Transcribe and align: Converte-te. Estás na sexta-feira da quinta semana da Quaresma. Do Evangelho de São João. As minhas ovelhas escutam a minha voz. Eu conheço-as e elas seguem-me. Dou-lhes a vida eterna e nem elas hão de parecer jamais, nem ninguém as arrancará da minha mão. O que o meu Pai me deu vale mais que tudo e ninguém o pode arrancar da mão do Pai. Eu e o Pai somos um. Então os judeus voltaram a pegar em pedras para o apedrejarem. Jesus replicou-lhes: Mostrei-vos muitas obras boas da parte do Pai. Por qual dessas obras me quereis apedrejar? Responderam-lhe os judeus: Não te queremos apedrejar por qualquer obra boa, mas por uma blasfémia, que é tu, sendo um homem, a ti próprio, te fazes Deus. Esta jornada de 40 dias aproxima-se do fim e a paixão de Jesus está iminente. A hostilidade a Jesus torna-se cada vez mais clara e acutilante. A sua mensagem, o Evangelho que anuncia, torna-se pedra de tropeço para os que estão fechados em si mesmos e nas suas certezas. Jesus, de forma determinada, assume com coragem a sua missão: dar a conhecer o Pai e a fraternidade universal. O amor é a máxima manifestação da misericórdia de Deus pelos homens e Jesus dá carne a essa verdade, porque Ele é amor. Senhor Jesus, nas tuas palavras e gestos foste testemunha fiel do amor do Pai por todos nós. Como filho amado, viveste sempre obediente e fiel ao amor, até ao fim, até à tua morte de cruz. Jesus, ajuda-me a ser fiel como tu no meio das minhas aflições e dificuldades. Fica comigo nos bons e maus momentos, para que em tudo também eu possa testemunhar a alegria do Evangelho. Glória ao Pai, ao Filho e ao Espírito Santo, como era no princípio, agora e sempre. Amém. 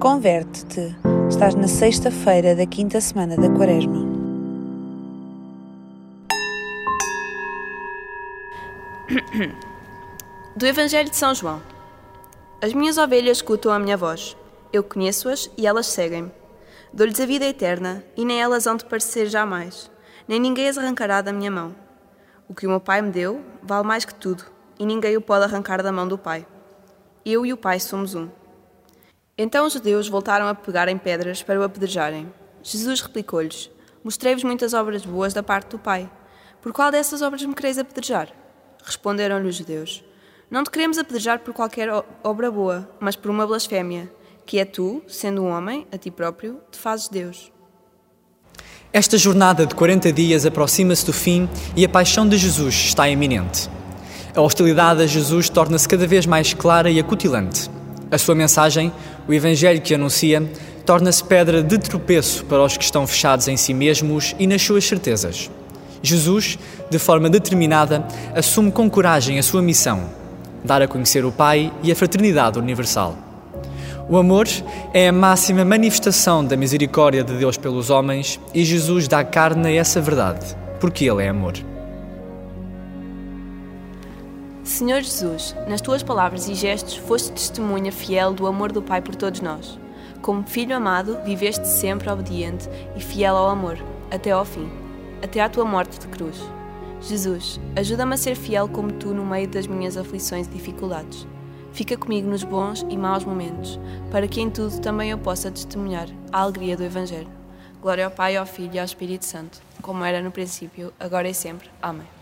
Converte-te. 0.00 0.96
Estás 1.28 1.54
na 1.54 1.68
sexta-feira 1.68 2.56
da 2.56 2.64
quinta 2.64 2.98
semana 3.02 3.36
da 3.36 3.50
Quaresma. 3.50 3.98
Do 10.56 10.66
Evangelho 10.66 11.10
de 11.10 11.16
São 11.16 11.34
João. 11.34 11.60
As 12.62 12.72
minhas 12.72 12.96
ovelhas 12.96 13.36
escutam 13.36 13.70
a 13.70 13.78
minha 13.78 13.94
voz. 13.94 14.34
Eu 14.72 14.82
conheço-as 14.82 15.50
e 15.54 15.66
elas 15.66 15.88
seguem-me. 15.88 16.32
Dou-lhes 16.94 17.20
a 17.20 17.26
vida 17.26 17.44
eterna 17.44 18.02
e 18.16 18.24
nem 18.24 18.40
elas 18.40 18.66
hão 18.66 18.76
de 18.76 18.86
parecer 18.86 19.26
jamais, 19.26 19.90
nem 20.26 20.40
ninguém 20.40 20.70
as 20.70 20.78
arrancará 20.78 21.20
da 21.20 21.30
minha 21.30 21.50
mão. 21.50 21.76
O 22.48 22.54
que 22.54 22.66
o 22.66 22.70
meu 22.70 22.80
Pai 22.80 23.02
me 23.02 23.10
deu 23.10 23.44
vale 23.62 23.86
mais 23.86 24.06
que 24.06 24.14
tudo 24.14 24.44
e 24.78 24.86
ninguém 24.86 25.14
o 25.18 25.20
pode 25.20 25.44
arrancar 25.44 25.82
da 25.82 25.92
mão 25.92 26.08
do 26.08 26.16
Pai. 26.16 26.46
Eu 27.22 27.44
e 27.44 27.52
o 27.52 27.56
Pai 27.58 27.78
somos 27.78 28.14
um. 28.14 28.39
Então 29.42 29.64
os 29.66 29.72
judeus 29.72 30.06
voltaram 30.06 30.46
a 30.46 30.54
pegar 30.54 30.86
em 30.86 30.98
pedras 30.98 31.42
para 31.42 31.58
o 31.58 31.62
apedrejarem. 31.62 32.30
Jesus 32.62 33.00
replicou-lhes: 33.00 33.70
Mostrei-vos 34.04 34.44
muitas 34.44 34.74
obras 34.74 35.02
boas 35.02 35.32
da 35.32 35.42
parte 35.42 35.70
do 35.70 35.78
Pai. 35.78 36.10
Por 36.60 36.74
qual 36.74 36.90
dessas 36.90 37.22
obras 37.22 37.42
me 37.42 37.54
quereis 37.54 37.78
apedrejar? 37.78 38.28
Responderam-lhe 38.84 39.48
os 39.48 39.56
judeus: 39.56 40.04
Não 40.50 40.62
te 40.62 40.70
queremos 40.70 40.98
apedrejar 40.98 41.38
por 41.38 41.54
qualquer 41.54 41.88
obra 42.22 42.50
boa, 42.50 42.86
mas 43.00 43.16
por 43.16 43.30
uma 43.30 43.46
blasfémia, 43.46 44.12
que 44.44 44.58
é 44.58 44.66
tu, 44.66 45.02
sendo 45.08 45.42
um 45.42 45.48
homem, 45.48 45.86
a 45.90 45.96
ti 45.96 46.10
próprio, 46.10 46.60
te 46.70 46.78
fazes 46.78 47.08
Deus. 47.08 47.50
Esta 48.92 49.16
jornada 49.16 49.64
de 49.64 49.74
40 49.74 50.12
dias 50.12 50.44
aproxima-se 50.44 51.06
do 51.06 51.14
fim 51.14 51.48
e 51.74 51.82
a 51.82 51.88
paixão 51.88 52.28
de 52.28 52.36
Jesus 52.36 52.74
está 52.74 53.08
iminente. 53.08 53.70
A 54.36 54.42
hostilidade 54.42 55.02
a 55.02 55.06
Jesus 55.06 55.48
torna-se 55.48 55.88
cada 55.88 56.06
vez 56.06 56.26
mais 56.26 56.52
clara 56.52 56.90
e 56.90 57.00
acutilante. 57.00 57.79
A 58.10 58.18
sua 58.18 58.34
mensagem, 58.34 58.92
o 59.28 59.32
Evangelho 59.32 59.80
que 59.80 59.94
anuncia, 59.94 60.42
torna-se 60.84 61.22
pedra 61.22 61.62
de 61.62 61.78
tropeço 61.78 62.44
para 62.46 62.62
os 62.62 62.76
que 62.76 62.82
estão 62.82 63.06
fechados 63.06 63.46
em 63.46 63.56
si 63.56 63.72
mesmos 63.72 64.34
e 64.38 64.46
nas 64.46 64.60
suas 64.62 64.84
certezas. 64.84 65.48
Jesus, 66.02 66.58
de 66.90 66.98
forma 66.98 67.30
determinada, 67.30 68.04
assume 68.34 68.72
com 68.72 68.90
coragem 68.90 69.38
a 69.38 69.42
sua 69.42 69.62
missão: 69.62 70.10
dar 70.64 70.82
a 70.82 70.88
conhecer 70.88 71.24
o 71.24 71.30
Pai 71.30 71.72
e 71.82 71.92
a 71.92 71.96
fraternidade 71.96 72.58
universal. 72.58 73.16
O 74.08 74.16
amor 74.16 74.48
é 74.92 75.06
a 75.06 75.12
máxima 75.12 75.64
manifestação 75.64 76.44
da 76.44 76.56
misericórdia 76.56 77.22
de 77.22 77.34
Deus 77.34 77.56
pelos 77.56 77.90
homens 77.90 78.40
e 78.52 78.64
Jesus 78.64 79.06
dá 79.06 79.22
carne 79.22 79.68
a 79.68 79.72
essa 79.72 80.00
verdade, 80.00 80.56
porque 80.80 81.04
Ele 81.04 81.22
é 81.22 81.28
amor. 81.28 81.69
Senhor 84.70 85.02
Jesus, 85.02 85.54
nas 85.66 85.80
tuas 85.80 86.00
palavras 86.00 86.48
e 86.48 86.54
gestos 86.54 86.94
foste 86.94 87.32
testemunha 87.32 87.90
fiel 87.90 88.32
do 88.32 88.46
amor 88.46 88.70
do 88.70 88.80
Pai 88.80 89.02
por 89.02 89.16
todos 89.16 89.40
nós. 89.40 89.78
Como 90.22 90.46
filho 90.46 90.76
amado, 90.76 91.18
viveste 91.24 91.66
sempre 91.66 92.08
obediente 92.08 92.68
e 92.96 93.00
fiel 93.00 93.36
ao 93.36 93.48
amor, 93.48 93.76
até 94.12 94.30
ao 94.30 94.44
fim, 94.44 94.70
até 95.22 95.40
à 95.40 95.48
tua 95.48 95.64
morte 95.64 95.98
de 95.98 96.06
cruz. 96.06 96.40
Jesus, 97.00 97.60
ajuda-me 97.74 98.14
a 98.14 98.16
ser 98.16 98.36
fiel 98.36 98.68
como 98.68 98.92
tu 98.92 99.12
no 99.12 99.26
meio 99.26 99.48
das 99.48 99.66
minhas 99.66 99.96
aflições 99.96 100.46
e 100.46 100.50
dificuldades. 100.50 101.26
Fica 101.72 101.96
comigo 101.96 102.30
nos 102.30 102.44
bons 102.44 102.86
e 102.88 102.96
maus 102.96 103.24
momentos, 103.24 103.78
para 104.12 104.28
que 104.28 104.40
em 104.40 104.48
tudo 104.48 104.80
também 104.80 105.10
eu 105.10 105.18
possa 105.18 105.50
testemunhar 105.50 106.06
a 106.32 106.42
alegria 106.42 106.76
do 106.76 106.84
Evangelho. 106.84 107.28
Glória 107.82 108.04
ao 108.04 108.10
Pai, 108.10 108.36
ao 108.36 108.46
Filho 108.46 108.74
e 108.74 108.78
ao 108.78 108.84
Espírito 108.84 109.24
Santo, 109.24 109.60
como 109.82 110.04
era 110.04 110.22
no 110.22 110.30
princípio, 110.30 110.92
agora 111.00 111.28
e 111.28 111.34
sempre. 111.34 111.68
Amém. 111.82 112.19